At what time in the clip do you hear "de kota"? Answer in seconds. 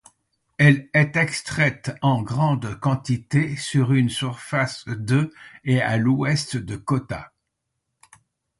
6.57-7.31